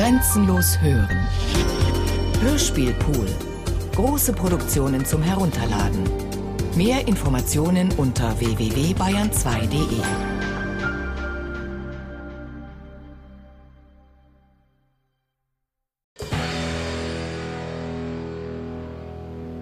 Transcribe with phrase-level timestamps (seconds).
[0.00, 1.28] Grenzenlos hören.
[2.40, 3.26] Hörspielpool.
[3.94, 6.08] Große Produktionen zum Herunterladen.
[6.74, 10.00] Mehr Informationen unter www.bayern2.de.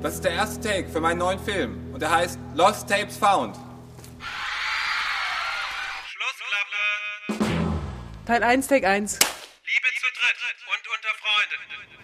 [0.00, 3.56] Das ist der erste Take für meinen neuen Film und der heißt Lost Tapes Found.
[6.06, 7.56] Schlussklappe.
[8.24, 9.18] Teil 1, Take 1.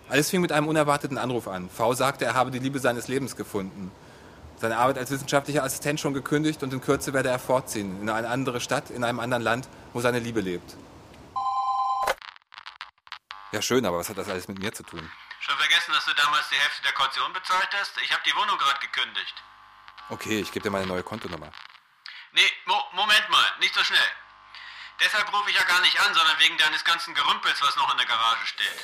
[0.09, 1.71] Alles fing mit einem unerwarteten Anruf an.
[1.71, 3.91] V sagte, er habe die Liebe seines Lebens gefunden.
[4.57, 8.29] Seine Arbeit als wissenschaftlicher Assistent schon gekündigt und in Kürze werde er fortziehen, in eine
[8.29, 10.77] andere Stadt, in einem anderen Land, wo seine Liebe lebt.
[13.53, 15.11] Ja, schön, aber was hat das alles mit mir zu tun?
[15.41, 17.93] Schon vergessen, dass du damals die Hälfte der Kaution bezahlt hast?
[18.03, 19.35] Ich habe die Wohnung gerade gekündigt.
[20.09, 21.51] Okay, ich gebe dir meine neue Kontonummer.
[22.33, 24.09] Nee, Mo Moment mal, nicht so schnell.
[25.03, 27.99] Deshalb rufe ich ja gar nicht an, sondern wegen deines ganzen Gerümpels, was noch in
[27.99, 28.79] der Garage steht.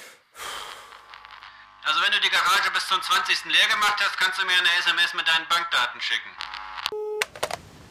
[1.85, 3.45] Also wenn du die Garage bis zum 20.
[3.47, 6.31] leer gemacht hast, kannst du mir eine SMS mit deinen Bankdaten schicken.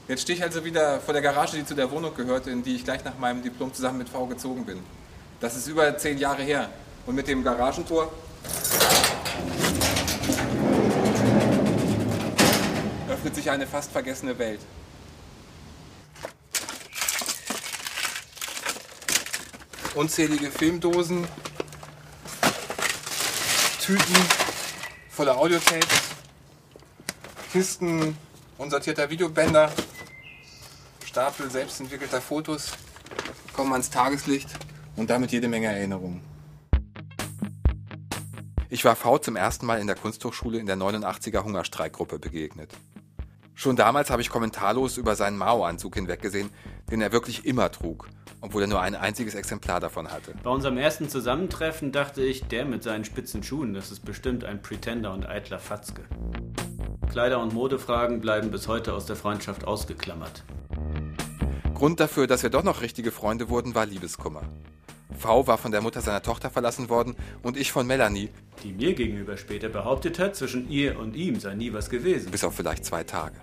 [0.08, 2.76] Jetzt stehe ich also wieder vor der Garage, die zu der Wohnung gehörte, in die
[2.76, 4.86] ich gleich nach meinem Diplom zusammen mit V gezogen bin.
[5.40, 6.70] Das ist über zehn Jahre her.
[7.06, 8.12] Und mit dem Garagentor
[13.10, 14.62] öffnet sich eine fast vergessene Welt.
[20.00, 21.28] Unzählige Filmdosen,
[23.82, 24.16] Tüten
[25.10, 25.90] voller Audiotapes,
[27.52, 28.16] Kisten
[28.58, 29.70] unsortierter Videobänder,
[31.06, 32.72] Stapel selbstentwickelter Fotos
[33.52, 34.48] kommen ans Tageslicht
[34.96, 36.22] und damit jede Menge Erinnerungen.
[38.70, 42.72] Ich war V zum ersten Mal in der Kunsthochschule in der 89er Hungerstreikgruppe begegnet.
[43.54, 46.52] Schon damals habe ich kommentarlos über seinen Mao-Anzug hinweggesehen,
[46.90, 48.08] den er wirklich immer trug,
[48.42, 50.34] obwohl er nur ein einziges Exemplar davon hatte.
[50.44, 54.62] Bei unserem ersten Zusammentreffen dachte ich, der mit seinen spitzen Schuhen, das ist bestimmt ein
[54.62, 56.04] Pretender und eitler Fatzke.
[57.12, 60.44] Kleider- und Modefragen bleiben bis heute aus der Freundschaft ausgeklammert.
[61.74, 64.44] Grund dafür, dass wir doch noch richtige Freunde wurden, war Liebeskummer.
[65.18, 68.30] V war von der Mutter seiner Tochter verlassen worden und ich von Melanie,
[68.64, 72.32] Die mir gegenüber später behauptet hat, zwischen ihr und ihm sei nie was gewesen.
[72.32, 73.36] bis auf vielleicht zwei Tage.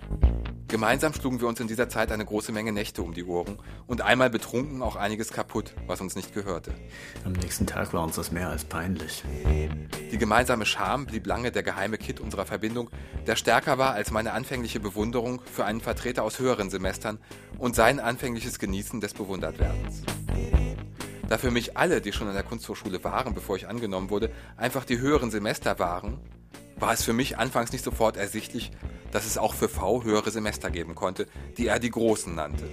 [0.67, 3.57] Gemeinsam schlugen wir uns in dieser Zeit eine große Menge Nächte um die Ohren
[3.87, 6.73] und einmal betrunken auch einiges kaputt, was uns nicht gehörte.
[7.23, 9.23] Am nächsten Tag war uns das mehr als peinlich.
[10.11, 12.89] Die gemeinsame Scham blieb lange der geheime Kitt unserer Verbindung,
[13.25, 17.19] der stärker war als meine anfängliche Bewunderung für einen Vertreter aus höheren Semestern
[17.57, 20.03] und sein anfängliches Genießen des Bewundertwerdens.
[21.29, 24.83] Da für mich alle, die schon an der Kunsthochschule waren, bevor ich angenommen wurde, einfach
[24.83, 26.19] die höheren Semester waren,
[26.79, 28.71] war es für mich anfangs nicht sofort ersichtlich,
[29.11, 31.27] dass es auch für V höhere Semester geben konnte,
[31.57, 32.65] die er die Großen nannte.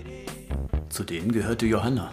[0.88, 2.10] Zu denen gehörte Johanna.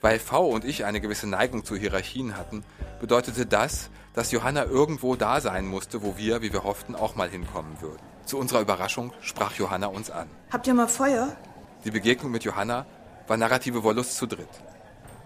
[0.00, 2.64] Weil V und ich eine gewisse Neigung zu Hierarchien hatten,
[3.00, 7.28] bedeutete das, dass Johanna irgendwo da sein musste, wo wir, wie wir hofften, auch mal
[7.28, 8.02] hinkommen würden.
[8.24, 10.28] Zu unserer Überraschung sprach Johanna uns an.
[10.50, 11.36] Habt ihr mal Feuer?
[11.84, 12.86] Die Begegnung mit Johanna
[13.26, 14.48] war narrative Wollust zu dritt.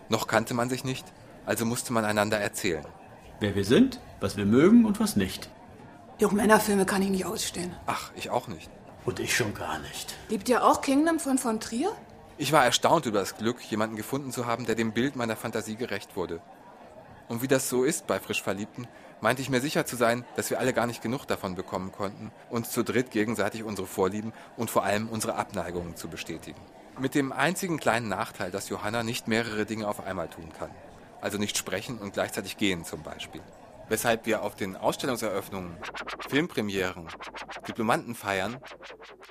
[0.08, 1.06] Noch kannte man sich nicht,
[1.46, 2.84] also musste man einander erzählen.
[3.38, 5.50] Wer wir sind, was wir mögen und was nicht.
[6.18, 7.74] Jungmännerfilme kann ich nicht ausstehen.
[7.86, 8.70] Ach, ich auch nicht.
[9.04, 10.14] Und ich schon gar nicht.
[10.28, 11.90] Liebt ihr auch Kingdom von von Trier?
[12.36, 15.76] Ich war erstaunt über das Glück, jemanden gefunden zu haben, der dem Bild meiner Fantasie
[15.76, 16.40] gerecht wurde.
[17.28, 18.88] Und wie das so ist bei frisch Verliebten,
[19.20, 22.32] meinte ich mir sicher zu sein, dass wir alle gar nicht genug davon bekommen konnten,
[22.48, 26.60] uns zu dritt gegenseitig unsere Vorlieben und vor allem unsere Abneigungen zu bestätigen.
[26.98, 30.70] Mit dem einzigen kleinen Nachteil, dass Johanna nicht mehrere Dinge auf einmal tun kann.
[31.20, 33.42] Also nicht sprechen und gleichzeitig gehen zum Beispiel.
[33.90, 35.76] Weshalb wir auf den Ausstellungseröffnungen,
[36.28, 37.08] Filmpremieren,
[37.66, 38.58] Diplomantenfeiern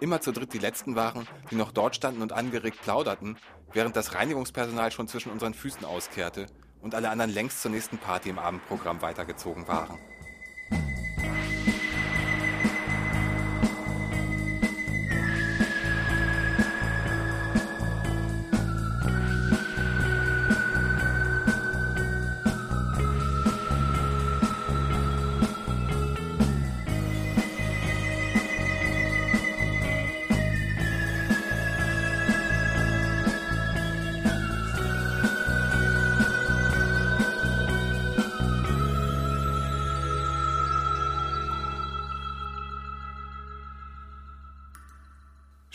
[0.01, 3.37] immer zu dritt die Letzten waren, die noch dort standen und angeregt plauderten,
[3.71, 6.47] während das Reinigungspersonal schon zwischen unseren Füßen auskehrte
[6.81, 9.97] und alle anderen längst zur nächsten Party im Abendprogramm weitergezogen waren.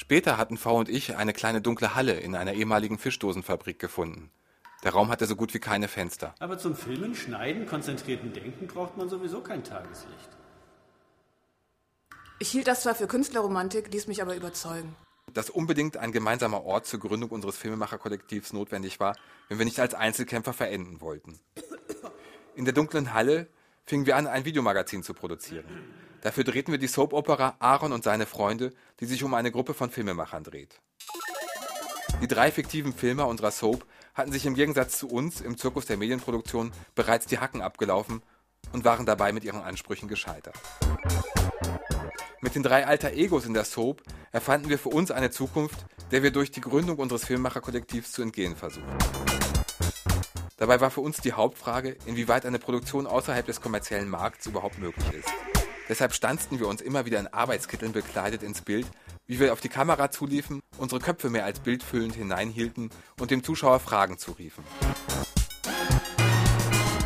[0.05, 4.31] Später hatten V und ich eine kleine dunkle Halle in einer ehemaligen Fischdosenfabrik gefunden.
[4.83, 6.35] Der Raum hatte so gut wie keine Fenster.
[6.41, 10.29] Aber zum Filmen, Schneiden, konzentrierten Denken braucht man sowieso kein Tageslicht.
[12.39, 14.95] Ich hielt das zwar für Künstlerromantik, ließ mich aber überzeugen.
[15.33, 19.17] dass unbedingt ein gemeinsamer Ort zur Gründung unseres Filmemacherkollektivs notwendig war,
[19.49, 21.41] wenn wir nicht als Einzelkämpfer verenden wollten.
[22.55, 23.49] In der dunklen Halle
[23.87, 25.65] fingen wir an, ein Videomagazin zu produzieren.
[26.25, 29.91] Dafür drehten wir die Soap-Opera Aaron und seine Freunde, die sich um eine Gruppe von
[29.91, 30.81] Filmemachern dreht.
[32.23, 33.85] Die drei fiktiven Filmer unserer Soap
[34.15, 38.23] hatten sich im Gegensatz zu uns im Zirkus der Medienproduktion bereits die Hacken abgelaufen
[38.73, 40.57] und waren dabei mit ihren Ansprüchen gescheitert.
[42.41, 46.23] Mit den drei alter Egos in der Soap erfanden wir für uns eine Zukunft, der
[46.23, 48.97] wir durch die Gründung unseres Filmemacherkollektivs zu entgehen versuchen.
[50.57, 55.13] Dabei war für uns die Hauptfrage, inwieweit eine Produktion außerhalb des kommerziellen Markts überhaupt möglich
[55.13, 55.54] ist.
[55.89, 58.87] Deshalb stanzten wir uns immer wieder in Arbeitskitteln bekleidet ins Bild,
[59.27, 62.91] wie wir auf die Kamera zuliefen, unsere Köpfe mehr als bildfüllend hineinhielten
[63.21, 64.65] und dem Zuschauer Fragen zuriefen.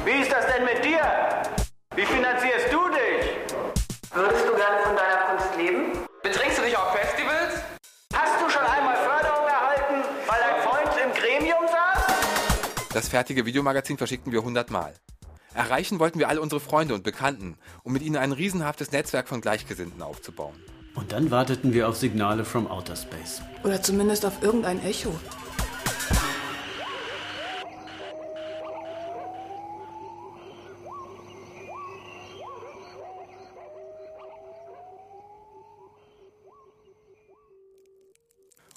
[0.05, 1.03] Wie ist das denn mit dir?
[1.97, 3.55] Wie finanzierst du dich?
[4.15, 6.07] Würdest du gerne von deiner Kunst leben?
[6.23, 7.55] Betrinkst du dich auf Festivals?
[8.15, 12.89] Hast du schon einmal Förderung erhalten, weil dein Freund im Gremium saß?
[12.95, 14.95] Das fertige Videomagazin verschickten wir hundertmal.
[15.59, 19.41] Erreichen wollten wir alle unsere Freunde und Bekannten, um mit ihnen ein riesenhaftes Netzwerk von
[19.41, 20.55] Gleichgesinnten aufzubauen.
[20.95, 23.43] Und dann warteten wir auf Signale from Outer Space.
[23.65, 25.19] Oder zumindest auf irgendein Echo.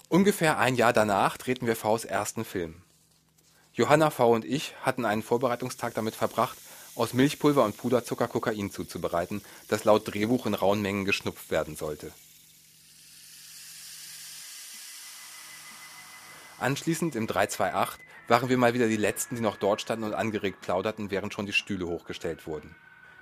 [0.08, 2.82] Ungefähr ein Jahr danach drehten wir Vs ersten Film.
[3.72, 4.32] Johanna V.
[4.32, 6.58] und ich hatten einen Vorbereitungstag damit verbracht,
[6.94, 12.12] aus Milchpulver und Puderzucker Kokain zuzubereiten, das laut Drehbuch in rauen Mengen geschnupft werden sollte.
[16.58, 17.98] Anschließend im 328
[18.28, 21.46] waren wir mal wieder die Letzten, die noch dort standen und angeregt plauderten, während schon
[21.46, 22.76] die Stühle hochgestellt wurden.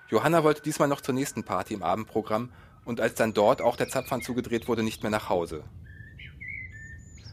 [0.09, 2.53] Johanna wollte diesmal noch zur nächsten Party im Abendprogramm
[2.85, 5.65] und als dann dort auch der Zapfhahn zugedreht wurde, nicht mehr nach Hause.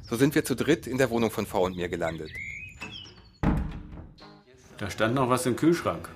[0.10, 2.32] So sind wir zu dritt in der Wohnung von V und mir gelandet.
[4.78, 6.08] Da stand noch was im Kühlschrank.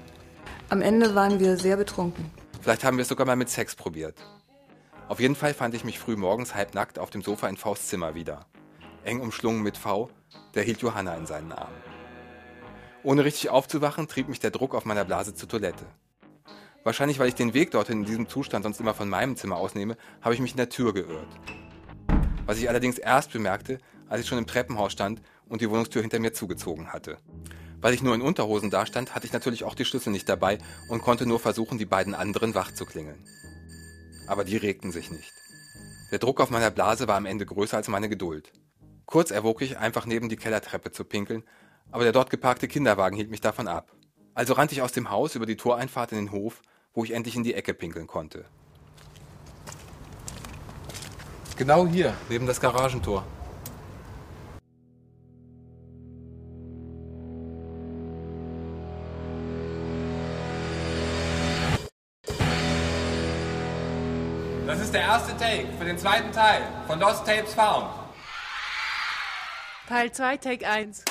[0.71, 2.31] Am Ende waren wir sehr betrunken.
[2.61, 4.17] Vielleicht haben wir es sogar mal mit Sex probiert.
[5.09, 8.15] Auf jeden Fall fand ich mich früh morgens halbnackt auf dem Sofa in Vs Zimmer
[8.15, 8.45] wieder.
[9.03, 10.09] Eng umschlungen mit V,
[10.55, 11.75] der hielt Johanna in seinen Armen.
[13.03, 15.83] Ohne richtig aufzuwachen, trieb mich der Druck auf meiner Blase zur Toilette.
[16.85, 19.97] Wahrscheinlich, weil ich den Weg dorthin in diesem Zustand sonst immer von meinem Zimmer ausnehme,
[20.21, 21.27] habe ich mich in der Tür geirrt.
[22.45, 26.19] Was ich allerdings erst bemerkte, als ich schon im Treppenhaus stand und die Wohnungstür hinter
[26.19, 27.17] mir zugezogen hatte.
[27.81, 31.01] Weil ich nur in Unterhosen dastand, hatte ich natürlich auch die Schlüssel nicht dabei und
[31.01, 33.25] konnte nur versuchen, die beiden anderen wach zu klingeln.
[34.27, 35.33] Aber die regten sich nicht.
[36.11, 38.51] Der Druck auf meiner Blase war am Ende größer als meine Geduld.
[39.05, 41.43] Kurz erwog ich, einfach neben die Kellertreppe zu pinkeln,
[41.89, 43.91] aber der dort geparkte Kinderwagen hielt mich davon ab.
[44.33, 46.61] Also rannte ich aus dem Haus über die Toreinfahrt in den Hof,
[46.93, 48.45] wo ich endlich in die Ecke pinkeln konnte.
[51.57, 53.25] Genau hier, neben das Garagentor.
[65.41, 67.89] Take für den zweiten Teil von Lost Tapes Found.
[69.87, 71.03] Teil 2, Take 1.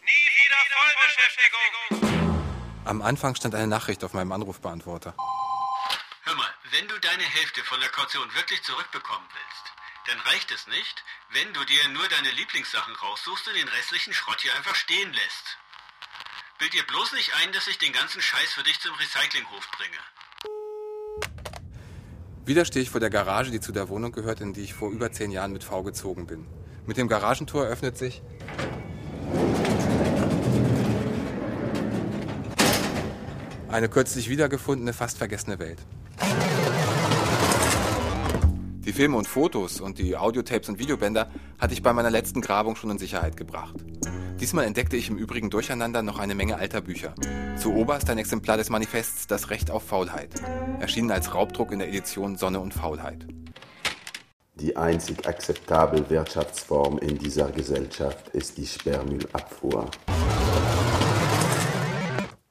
[0.00, 2.80] Nie wieder Vollbeschäftigung!
[2.86, 5.14] Am Anfang stand eine Nachricht auf meinem Anrufbeantworter.
[6.22, 9.74] Hör mal, wenn du deine Hälfte von der Kaution wirklich zurückbekommen willst,
[10.06, 14.40] dann reicht es nicht, wenn du dir nur deine Lieblingssachen raussuchst und den restlichen Schrott
[14.40, 15.58] hier einfach stehen lässt.
[16.56, 19.98] Bild dir bloß nicht ein, dass ich den ganzen Scheiß für dich zum Recyclinghof bringe.
[22.46, 24.90] Wieder stehe ich vor der Garage, die zu der Wohnung gehört, in die ich vor
[24.90, 26.46] über zehn Jahren mit V gezogen bin.
[26.86, 28.22] Mit dem Garagentor öffnet sich
[33.68, 35.78] eine kürzlich wiedergefundene, fast vergessene Welt.
[38.84, 42.76] Die Filme und Fotos und die Audiotapes und Videobänder hatte ich bei meiner letzten Grabung
[42.76, 43.74] schon in Sicherheit gebracht.
[44.44, 47.14] Diesmal entdeckte ich im übrigen Durcheinander noch eine Menge alter Bücher.
[47.56, 50.34] Zu oberst ein Exemplar des Manifests Das Recht auf Faulheit,
[50.80, 53.26] erschienen als Raubdruck in der Edition Sonne und Faulheit.
[54.56, 59.90] Die einzig akzeptable Wirtschaftsform in dieser Gesellschaft ist die Sperrmüllabfuhr.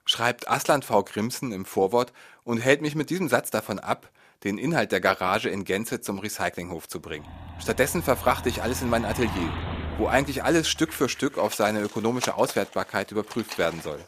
[0.05, 1.03] Schreibt Aslan V.
[1.03, 2.12] Grimsen im Vorwort
[2.43, 4.09] und hält mich mit diesem Satz davon ab,
[4.43, 7.27] den Inhalt der Garage in Gänze zum Recyclinghof zu bringen.
[7.59, 9.53] Stattdessen verfrachte ich alles in mein Atelier,
[9.97, 14.00] wo eigentlich alles Stück für Stück auf seine ökonomische Auswertbarkeit überprüft werden soll.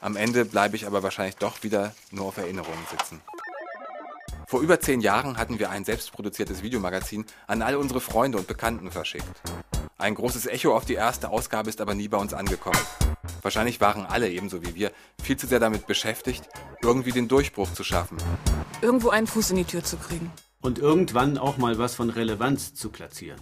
[0.00, 3.20] Am Ende bleibe ich aber wahrscheinlich doch wieder nur auf Erinnerungen sitzen.
[4.48, 8.90] Vor über zehn Jahren hatten wir ein selbstproduziertes Videomagazin an all unsere Freunde und Bekannten
[8.90, 9.40] verschickt.
[9.96, 12.80] Ein großes Echo auf die erste Ausgabe ist aber nie bei uns angekommen.
[13.40, 14.90] Wahrscheinlich waren alle ebenso wie wir
[15.22, 16.48] viel zu sehr damit beschäftigt,
[16.82, 18.18] irgendwie den Durchbruch zu schaffen.
[18.80, 20.32] Irgendwo einen Fuß in die Tür zu kriegen.
[20.60, 23.40] Und irgendwann auch mal was von Relevanz zu platzieren.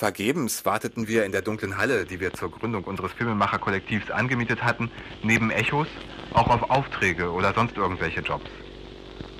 [0.00, 4.90] Vergebens warteten wir in der dunklen Halle, die wir zur Gründung unseres Filmemacherkollektivs angemietet hatten,
[5.22, 5.88] neben Echos
[6.32, 8.50] auch auf Aufträge oder sonst irgendwelche Jobs.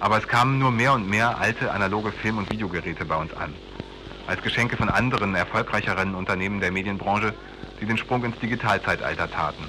[0.01, 3.55] Aber es kamen nur mehr und mehr alte analoge Film- und Videogeräte bei uns an.
[4.27, 7.33] Als Geschenke von anderen, erfolgreicheren Unternehmen der Medienbranche,
[7.81, 9.65] die den Sprung ins Digitalzeitalter taten.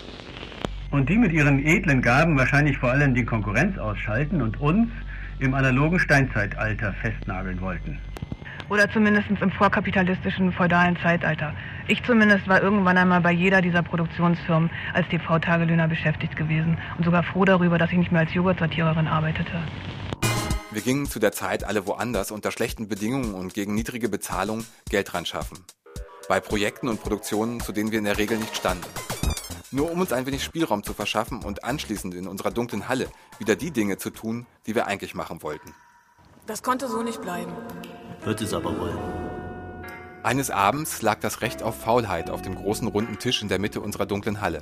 [0.89, 4.89] Und die mit ihren edlen Gaben wahrscheinlich vor allem die Konkurrenz ausschalten und uns
[5.39, 7.97] im analogen Steinzeitalter festnageln wollten.
[8.71, 11.53] Oder zumindest im vorkapitalistischen feudalen Zeitalter.
[11.89, 17.23] Ich zumindest war irgendwann einmal bei jeder dieser Produktionsfirmen als TV-Tagelöhner beschäftigt gewesen und sogar
[17.23, 19.51] froh darüber, dass ich nicht mehr als Joghurtsortiererin arbeitete.
[20.71, 25.13] Wir gingen zu der Zeit alle woanders unter schlechten Bedingungen und gegen niedrige Bezahlung Geld
[25.13, 25.57] ran schaffen.
[26.29, 28.87] Bei Projekten und Produktionen, zu denen wir in der Regel nicht standen.
[29.71, 33.57] Nur um uns ein wenig Spielraum zu verschaffen und anschließend in unserer dunklen Halle wieder
[33.57, 35.73] die Dinge zu tun, die wir eigentlich machen wollten.
[36.47, 37.51] Das konnte so nicht bleiben.
[38.23, 38.93] Wird es aber wohl.
[40.23, 43.81] Eines Abends lag das Recht auf Faulheit auf dem großen runden Tisch in der Mitte
[43.81, 44.61] unserer dunklen Halle.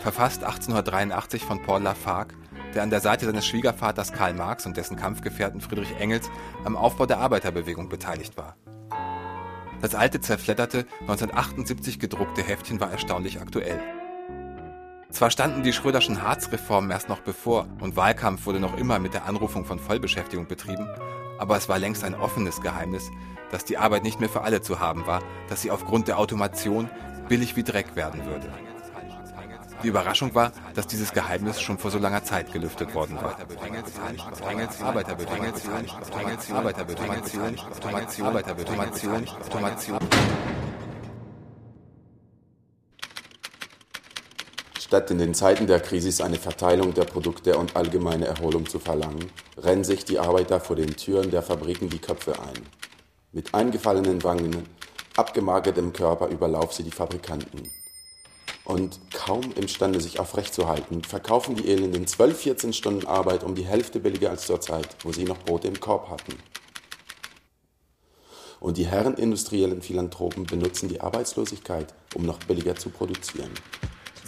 [0.00, 2.34] Verfasst 1883 von Paul Lafargue,
[2.74, 6.30] der an der Seite seines Schwiegervaters Karl Marx und dessen Kampfgefährten Friedrich Engels
[6.64, 8.56] am Aufbau der Arbeiterbewegung beteiligt war.
[9.82, 13.78] Das alte zerfledderte 1978 gedruckte Heftchen war erstaunlich aktuell.
[15.10, 19.26] Zwar standen die Schröderschen Harzreformen erst noch bevor und Wahlkampf wurde noch immer mit der
[19.26, 20.88] Anrufung von Vollbeschäftigung betrieben,
[21.38, 23.10] aber es war längst ein offenes Geheimnis,
[23.50, 26.90] dass die Arbeit nicht mehr für alle zu haben war, dass sie aufgrund der Automation
[27.28, 28.48] billig wie Dreck werden würde.
[29.82, 33.36] Die Überraschung war, dass dieses Geheimnis schon vor so langer Zeit gelüftet worden war.
[44.86, 49.32] Statt in den Zeiten der Krise eine Verteilung der Produkte und allgemeine Erholung zu verlangen,
[49.58, 52.62] rennen sich die Arbeiter vor den Türen der Fabriken die Köpfe ein.
[53.32, 54.64] Mit eingefallenen Wangen,
[55.16, 57.68] abgemagertem Körper überlaufen sie die Fabrikanten.
[58.64, 63.56] Und kaum imstande, sich aufrecht zu halten, verkaufen die Elenden 12, 14 Stunden Arbeit um
[63.56, 66.34] die Hälfte billiger als zur Zeit, wo sie noch Brote im Korb hatten.
[68.60, 73.50] Und die Herren industriellen Philanthropen benutzen die Arbeitslosigkeit, um noch billiger zu produzieren.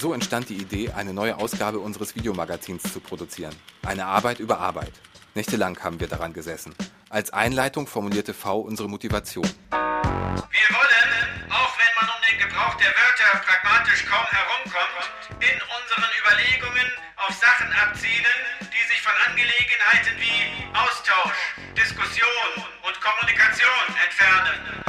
[0.00, 3.52] So entstand die Idee, eine neue Ausgabe unseres Videomagazins zu produzieren.
[3.84, 4.92] Eine Arbeit über Arbeit.
[5.34, 6.72] Nächtelang haben wir daran gesessen.
[7.08, 9.42] Als Einleitung formulierte V unsere Motivation.
[9.42, 16.10] Wir wollen, auch wenn man um den Gebrauch der Wörter pragmatisch kaum herumkommt, in unseren
[16.22, 16.86] Überlegungen
[17.16, 18.38] auf Sachen abzielen,
[18.70, 24.87] die sich von Angelegenheiten wie Austausch, Diskussion und Kommunikation entfernen.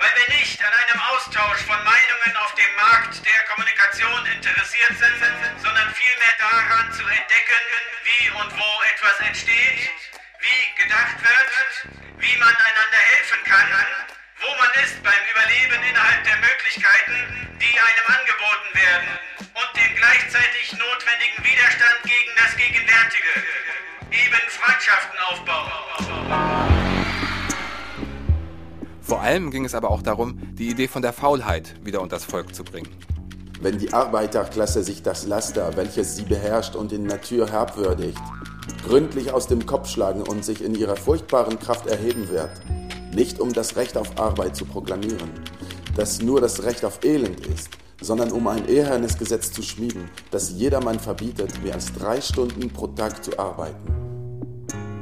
[0.00, 5.60] Weil wir nicht an einem Austausch von Meinungen auf dem Markt der Kommunikation interessiert sind,
[5.60, 7.64] sondern vielmehr daran zu entdecken,
[8.08, 9.90] wie und wo etwas entsteht,
[10.40, 13.68] wie gedacht wird, wie man einander helfen kann,
[14.40, 19.18] wo man ist beim Überleben innerhalb der Möglichkeiten, die einem angeboten werden
[19.52, 23.32] und den gleichzeitig notwendigen Widerstand gegen das Gegenwärtige,
[24.16, 26.99] eben Freundschaften aufbauen.
[29.10, 32.54] Vor allem ging es aber auch darum, die Idee von der Faulheit wieder unters Volk
[32.54, 32.88] zu bringen.
[33.60, 38.20] Wenn die Arbeiterklasse sich das Laster, welches sie beherrscht und in Natur herabwürdigt,
[38.86, 42.52] gründlich aus dem Kopf schlagen und sich in ihrer furchtbaren Kraft erheben wird,
[43.12, 45.32] nicht um das Recht auf Arbeit zu proklamieren,
[45.96, 50.52] das nur das Recht auf Elend ist, sondern um ein ehernes Gesetz zu schmieden, das
[50.52, 54.19] jedermann verbietet, mehr als drei Stunden pro Tag zu arbeiten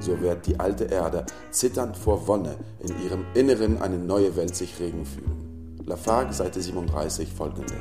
[0.09, 4.81] so wird die alte Erde zitternd vor Wonne in ihrem Inneren eine neue Welt sich
[4.81, 5.77] regen fühlen.
[5.85, 7.75] Lafargue, Seite 37, folgende.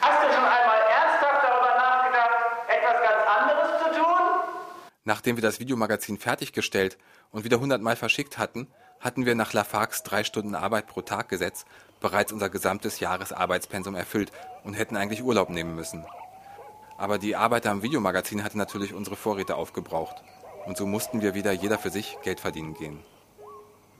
[0.00, 2.36] Hast du schon einmal ernsthaft darüber nachgedacht,
[2.68, 4.24] etwas ganz anderes zu tun?
[5.04, 6.98] Nachdem wir das Videomagazin fertiggestellt
[7.30, 8.66] und wieder hundertmal verschickt hatten,
[9.00, 11.64] hatten wir nach Lafargues drei Stunden Arbeit pro Tag Gesetz
[12.00, 14.32] bereits unser gesamtes Jahresarbeitspensum erfüllt
[14.64, 16.04] und hätten eigentlich Urlaub nehmen müssen.
[16.98, 20.22] Aber die Arbeiter am Videomagazin hatten natürlich unsere Vorräte aufgebraucht.
[20.66, 22.98] Und so mussten wir wieder jeder für sich Geld verdienen gehen.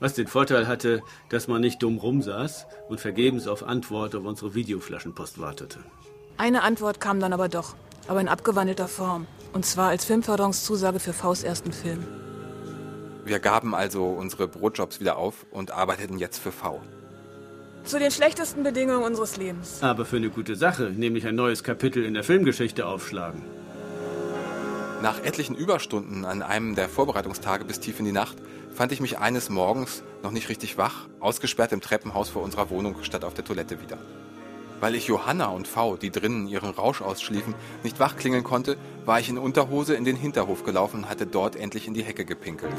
[0.00, 4.54] Was den Vorteil hatte, dass man nicht dumm rumsaß und vergebens auf Antwort auf unsere
[4.54, 5.78] Videoflaschenpost wartete.
[6.36, 7.74] Eine Antwort kam dann aber doch,
[8.08, 9.26] aber in abgewandelter Form.
[9.54, 12.06] Und zwar als Filmförderungszusage für Vs ersten Film.
[13.24, 16.80] Wir gaben also unsere Brotjobs wieder auf und arbeiteten jetzt für V.
[17.86, 19.80] Zu den schlechtesten Bedingungen unseres Lebens.
[19.80, 23.42] Aber für eine gute Sache, nämlich ein neues Kapitel in der Filmgeschichte aufschlagen.
[25.02, 28.38] Nach etlichen Überstunden an einem der Vorbereitungstage bis tief in die Nacht
[28.74, 32.96] fand ich mich eines Morgens noch nicht richtig wach, ausgesperrt im Treppenhaus vor unserer Wohnung
[33.02, 33.98] statt auf der Toilette wieder.
[34.80, 39.28] Weil ich Johanna und V, die drinnen ihren Rausch ausschliefen, nicht wachklingeln konnte, war ich
[39.28, 42.74] in Unterhose in den Hinterhof gelaufen und hatte dort endlich in die Hecke gepinkelt.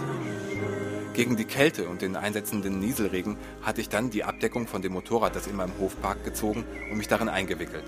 [1.17, 5.35] Gegen die Kälte und den einsetzenden Nieselregen hatte ich dann die Abdeckung von dem Motorrad,
[5.35, 7.85] das in meinem Hofpark, gezogen und mich darin eingewickelt.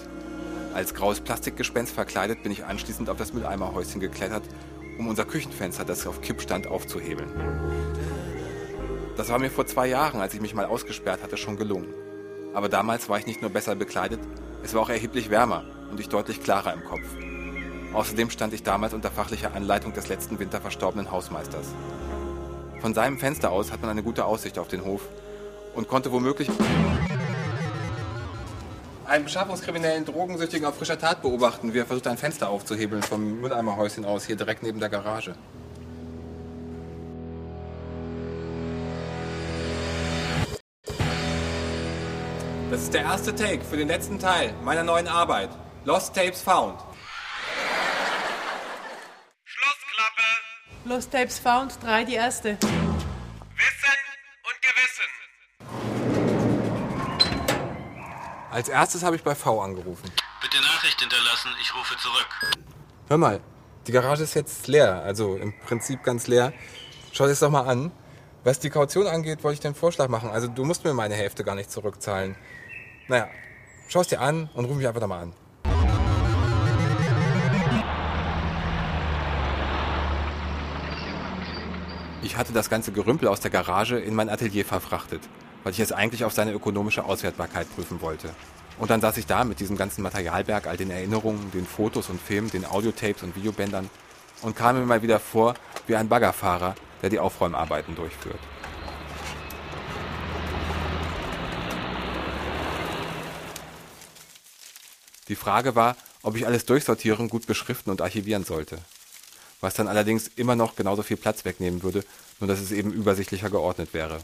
[0.73, 4.41] Als graues Plastikgespenst verkleidet bin ich anschließend auf das Mülleimerhäuschen geklettert,
[4.97, 7.29] um unser Küchenfenster, das auf Kipp stand, aufzuhebeln.
[9.15, 11.93] Das war mir vor zwei Jahren, als ich mich mal ausgesperrt hatte, schon gelungen.
[12.55, 14.21] Aber damals war ich nicht nur besser bekleidet,
[14.63, 17.05] es war auch erheblich wärmer und ich deutlich klarer im Kopf.
[17.93, 21.67] Außerdem stand ich damals unter fachlicher Anleitung des letzten Winter verstorbenen Hausmeisters.
[22.81, 25.01] Von seinem Fenster aus hat man eine gute Aussicht auf den Hof
[25.75, 26.49] und konnte womöglich
[29.05, 34.05] einen beschaffungskriminellen Drogensüchtigen auf frischer Tat beobachten, wie er versucht, ein Fenster aufzuhebeln vom Mülleimerhäuschen
[34.05, 35.33] aus, hier direkt neben der Garage.
[42.71, 45.49] Das ist der erste Take für den letzten Teil meiner neuen Arbeit.
[45.85, 46.75] Lost Tapes Found.
[50.89, 52.57] Lost Tapes Found 3, die erste.
[52.57, 52.73] Wissen
[54.43, 55.05] und Gewissen.
[58.49, 60.11] Als erstes habe ich bei V angerufen.
[60.41, 62.27] Bitte Nachricht hinterlassen, ich rufe zurück.
[63.07, 63.39] Hör mal,
[63.85, 66.53] die Garage ist jetzt leer, also im Prinzip ganz leer.
[67.11, 67.91] Schau dir das doch mal an.
[68.43, 70.31] Was die Kaution angeht, wollte ich den Vorschlag machen.
[70.31, 72.35] Also du musst mir meine Hälfte gar nicht zurückzahlen.
[73.07, 73.29] Naja,
[73.89, 75.35] schau es dir an und ruf mich einfach nochmal an.
[82.21, 85.21] Ich hatte das ganze Gerümpel aus der Garage in mein Atelier verfrachtet,
[85.63, 88.29] weil ich es eigentlich auf seine ökonomische Auswertbarkeit prüfen wollte.
[88.77, 92.19] Und dann saß ich da mit diesem ganzen Materialberg, all den Erinnerungen, den Fotos und
[92.19, 93.89] Filmen, den Audiotapes und Videobändern
[94.41, 95.53] und kam mir mal wieder vor
[95.87, 98.39] wie ein Baggerfahrer, der die Aufräumarbeiten durchführt.
[105.29, 108.79] Die Frage war, ob ich alles durchsortieren, gut beschriften und archivieren sollte
[109.61, 112.03] was dann allerdings immer noch genauso viel Platz wegnehmen würde,
[112.39, 114.19] nur dass es eben übersichtlicher geordnet wäre.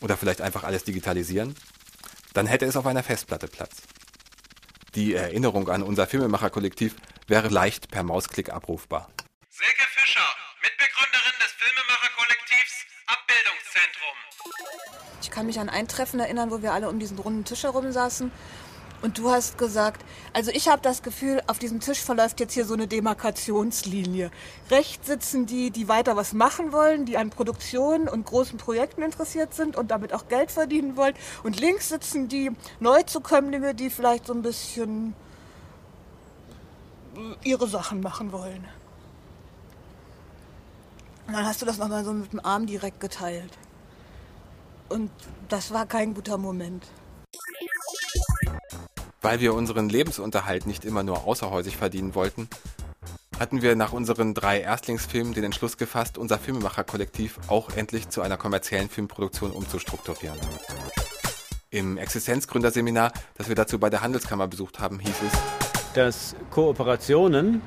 [0.00, 1.54] Oder vielleicht einfach alles digitalisieren?
[2.34, 3.82] Dann hätte es auf einer Festplatte Platz.
[4.94, 9.08] Die Erinnerung an unser Filmemacher-Kollektiv wäre leicht per Mausklick abrufbar.
[9.48, 10.28] Silke Fischer,
[10.62, 14.16] Mitbegründerin des Filmemacher-Kollektivs Abbildungszentrum.
[15.22, 17.92] Ich kann mich an ein Treffen erinnern, wo wir alle um diesen runden Tisch herum
[17.92, 18.30] saßen
[19.02, 22.64] und du hast gesagt, also ich habe das Gefühl, auf diesem Tisch verläuft jetzt hier
[22.64, 24.30] so eine Demarkationslinie.
[24.70, 29.54] Rechts sitzen die, die weiter was machen wollen, die an Produktionen und großen Projekten interessiert
[29.54, 31.14] sind und damit auch Geld verdienen wollen.
[31.42, 35.14] Und links sitzen die Neuzukömmlinge, die vielleicht so ein bisschen
[37.42, 38.66] ihre Sachen machen wollen.
[41.26, 43.52] Und dann hast du das nochmal so mit dem Arm direkt geteilt.
[44.88, 45.10] Und
[45.48, 46.86] das war kein guter Moment.
[49.22, 52.48] Weil wir unseren Lebensunterhalt nicht immer nur außerhäusig verdienen wollten,
[53.38, 58.36] hatten wir nach unseren drei Erstlingsfilmen den Entschluss gefasst, unser Filmemacher-Kollektiv auch endlich zu einer
[58.36, 60.38] kommerziellen Filmproduktion umzustrukturieren.
[61.70, 67.62] Im Existenzgründerseminar, das wir dazu bei der Handelskammer besucht haben, hieß es, dass Kooperationen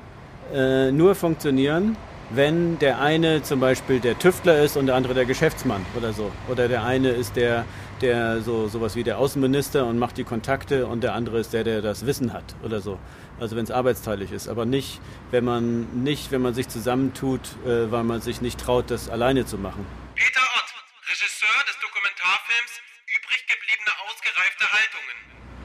[0.52, 1.96] äh, nur funktionieren,
[2.30, 6.30] wenn der eine zum Beispiel der Tüftler ist und der andere der Geschäftsmann oder so.
[6.50, 7.64] Oder der eine ist der,
[8.02, 11.64] der so sowas wie der Außenminister und macht die Kontakte und der andere ist der,
[11.64, 12.98] der das Wissen hat oder so.
[13.38, 17.90] Also wenn es arbeitsteilig ist, aber nicht, wenn man nicht, wenn man sich zusammentut, äh,
[17.90, 19.86] weil man sich nicht traut, das alleine zu machen.
[20.14, 20.74] Peter Ott,
[21.08, 25.16] Regisseur des Dokumentarfilms Übrig gebliebene ausgereifte Haltungen.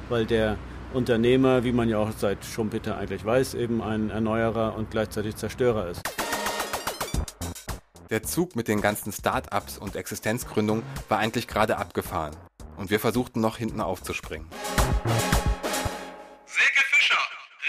[0.10, 0.58] Weil der
[0.94, 5.88] Unternehmer, wie man ja auch seit Schumpeter eigentlich weiß, eben ein Erneuerer und gleichzeitig Zerstörer
[5.88, 6.21] ist.
[8.12, 12.36] Der Zug mit den ganzen Start-ups und Existenzgründungen war eigentlich gerade abgefahren.
[12.76, 14.50] Und wir versuchten noch hinten aufzuspringen.
[16.46, 17.16] Silke Fischer,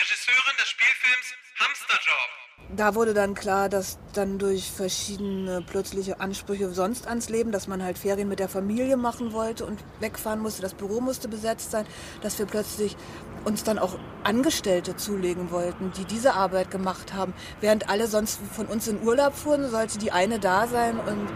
[0.01, 2.77] Regisseurin des Spielfilms Hamsterjob.
[2.77, 7.81] Da wurde dann klar, dass dann durch verschiedene plötzliche Ansprüche sonst ans Leben, dass man
[7.81, 11.87] halt Ferien mit der Familie machen wollte und wegfahren musste, das Büro musste besetzt sein,
[12.21, 12.97] dass wir plötzlich
[13.45, 17.35] uns dann auch Angestellte zulegen wollten, die diese Arbeit gemacht haben.
[17.61, 21.29] Während alle sonst von uns in Urlaub fuhren, sollte die eine da sein und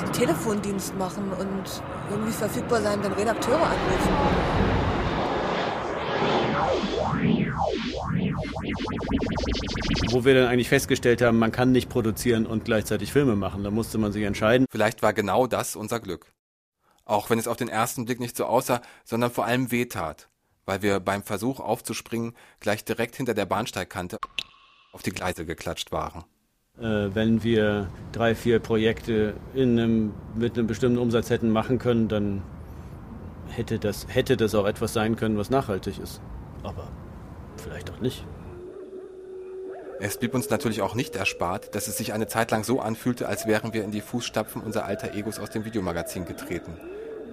[0.00, 4.62] den Telefondienst machen und irgendwie verfügbar sein, wenn Redakteure anrufen.
[10.10, 13.64] Wo wir dann eigentlich festgestellt haben, man kann nicht produzieren und gleichzeitig Filme machen.
[13.64, 14.66] Da musste man sich entscheiden.
[14.70, 16.32] Vielleicht war genau das unser Glück.
[17.04, 20.28] Auch wenn es auf den ersten Blick nicht so aussah, sondern vor allem wehtat
[20.66, 24.18] weil wir beim Versuch aufzuspringen gleich direkt hinter der Bahnsteigkante
[24.92, 26.24] auf die Gleise geklatscht waren.
[26.78, 32.42] Äh, wenn wir drei, vier Projekte einem, mit einem bestimmten Umsatz hätten machen können, dann
[33.48, 36.20] hätte das, hätte das auch etwas sein können, was nachhaltig ist.
[36.62, 36.88] Aber
[37.56, 38.24] vielleicht auch nicht.
[40.00, 43.28] Es blieb uns natürlich auch nicht erspart, dass es sich eine Zeit lang so anfühlte,
[43.28, 46.76] als wären wir in die Fußstapfen unserer alter Egos aus dem Videomagazin getreten,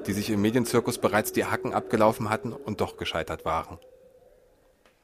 [0.07, 3.77] die sich im Medienzirkus bereits die Hacken abgelaufen hatten und doch gescheitert waren.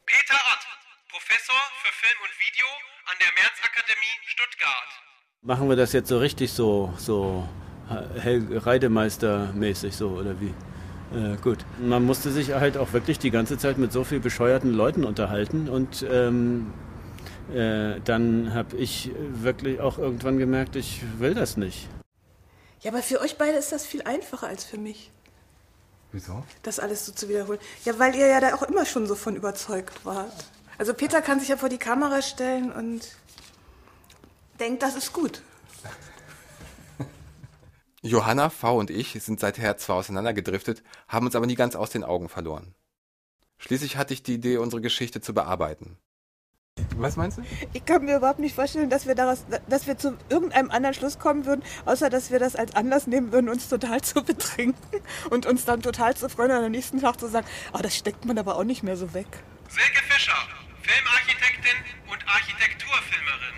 [0.06, 0.68] Peter Ott,
[1.10, 2.66] Professor für Film und Video
[3.06, 5.02] an der Märzakademie Stuttgart.
[5.42, 7.48] Machen wir das jetzt so richtig so, so
[7.90, 10.54] Reidemeister-mäßig so, oder wie?
[11.14, 11.60] Äh, gut.
[11.80, 15.70] Man musste sich halt auch wirklich die ganze Zeit mit so viel bescheuerten Leuten unterhalten
[15.70, 16.74] und ähm,
[17.54, 21.88] äh, dann habe ich wirklich auch irgendwann gemerkt, ich will das nicht.
[22.82, 25.12] Ja, aber für euch beide ist das viel einfacher als für mich.
[26.12, 26.44] Wieso?
[26.64, 27.60] Das alles so zu wiederholen.
[27.84, 30.46] Ja, weil ihr ja da auch immer schon so von überzeugt wart.
[30.78, 33.16] Also Peter kann sich ja vor die Kamera stellen und
[34.60, 35.42] denkt, das ist gut.
[38.02, 42.04] Johanna, V und ich sind seither zwar auseinandergedriftet, haben uns aber nie ganz aus den
[42.04, 42.76] Augen verloren.
[43.58, 45.98] Schließlich hatte ich die Idee, unsere Geschichte zu bearbeiten.
[46.98, 47.44] Was meinst du?
[47.74, 51.20] Ich kann mir überhaupt nicht vorstellen, dass wir daraus, dass wir zu irgendeinem anderen Schluss
[51.20, 55.46] kommen würden, außer dass wir das als Anlass nehmen würden, uns total zu betrinken und
[55.46, 58.38] uns dann total zu freuen und am nächsten Tag zu sagen, oh, das steckt man
[58.38, 59.28] aber auch nicht mehr so weg.
[59.68, 60.38] Silke Fischer,
[60.84, 61.78] Filmarchitektin
[62.12, 63.56] und Architekturfilmerin.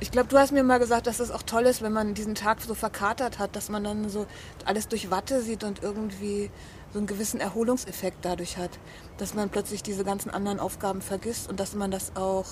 [0.00, 2.34] Ich glaube, du hast mir mal gesagt, dass es auch toll ist, wenn man diesen
[2.34, 4.26] Tag so verkatert hat, dass man dann so
[4.64, 6.50] alles durch Watte sieht und irgendwie
[6.92, 8.78] so einen gewissen Erholungseffekt dadurch hat,
[9.18, 12.46] dass man plötzlich diese ganzen anderen Aufgaben vergisst und dass man das auch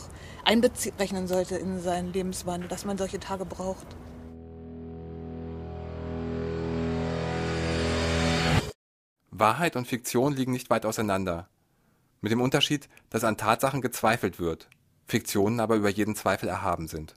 [0.44, 3.86] einberechnen sollte in seinen Lebenswandel, dass man solche Tage braucht.
[9.30, 11.48] Wahrheit und Fiktion liegen nicht weit auseinander.
[12.20, 14.68] Mit dem Unterschied, dass an Tatsachen gezweifelt wird,
[15.06, 17.14] Fiktionen aber über jeden Zweifel erhaben sind.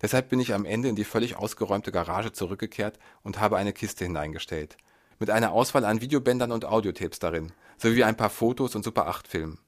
[0.00, 4.04] Deshalb bin ich am Ende in die völlig ausgeräumte Garage zurückgekehrt und habe eine Kiste
[4.04, 4.76] hineingestellt.
[5.18, 9.26] Mit einer Auswahl an Videobändern und Audiotapes darin, sowie ein paar Fotos und Super 8
[9.26, 9.58] Filmen.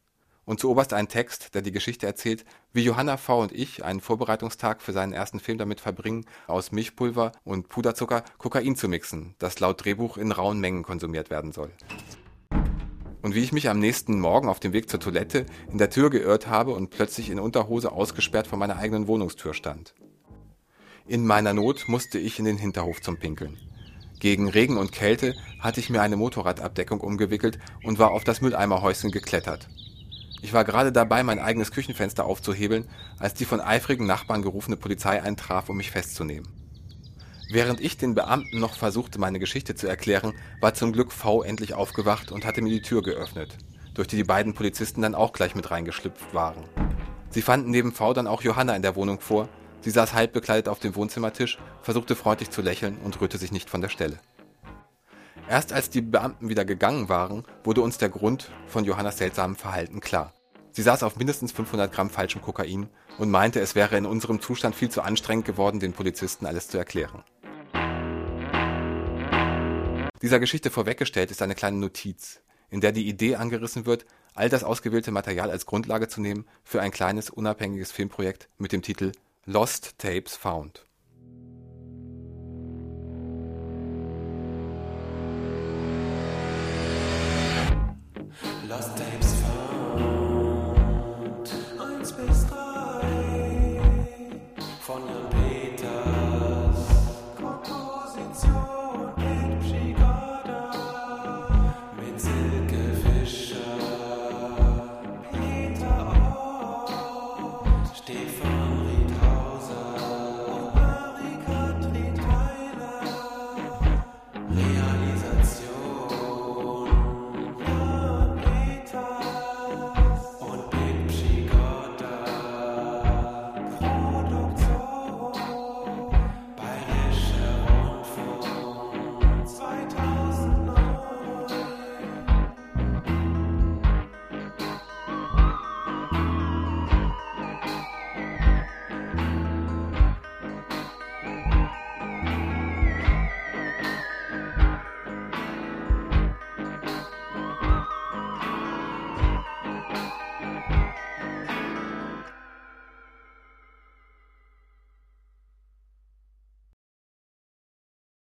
[0.44, 3.40] Und zu oberst ein Text, der die Geschichte erzählt, wie Johanna V.
[3.40, 8.76] und ich einen Vorbereitungstag für seinen ersten Film damit verbringen, aus Milchpulver und Puderzucker Kokain
[8.76, 11.70] zu mixen, das laut Drehbuch in rauen Mengen konsumiert werden soll.
[13.22, 16.10] Und wie ich mich am nächsten Morgen auf dem Weg zur Toilette in der Tür
[16.10, 19.94] geirrt habe und plötzlich in Unterhose ausgesperrt vor meiner eigenen Wohnungstür stand.
[21.06, 23.58] In meiner Not musste ich in den Hinterhof zum Pinkeln.
[24.20, 29.10] Gegen Regen und Kälte hatte ich mir eine Motorradabdeckung umgewickelt und war auf das Mülleimerhäuschen
[29.10, 29.68] geklettert.
[30.42, 35.22] Ich war gerade dabei, mein eigenes Küchenfenster aufzuhebeln, als die von eifrigen Nachbarn gerufene Polizei
[35.22, 36.48] eintraf, um mich festzunehmen.
[37.50, 41.74] Während ich den Beamten noch versuchte, meine Geschichte zu erklären, war zum Glück V endlich
[41.74, 43.56] aufgewacht und hatte mir die Tür geöffnet,
[43.94, 46.64] durch die die beiden Polizisten dann auch gleich mit reingeschlüpft waren.
[47.30, 49.48] Sie fanden neben V dann auch Johanna in der Wohnung vor.
[49.80, 53.70] Sie saß halb bekleidet auf dem Wohnzimmertisch, versuchte freundlich zu lächeln und rührte sich nicht
[53.70, 54.18] von der Stelle.
[55.48, 60.00] Erst als die Beamten wieder gegangen waren, wurde uns der Grund von Johannas seltsamem Verhalten
[60.00, 60.34] klar.
[60.72, 64.74] Sie saß auf mindestens 500 Gramm falschem Kokain und meinte, es wäre in unserem Zustand
[64.74, 67.22] viel zu anstrengend geworden, den Polizisten alles zu erklären.
[70.20, 74.64] Dieser Geschichte vorweggestellt ist eine kleine Notiz, in der die Idee angerissen wird, all das
[74.64, 79.12] ausgewählte Material als Grundlage zu nehmen für ein kleines unabhängiges Filmprojekt mit dem Titel
[79.50, 80.82] Lost Tapes Found.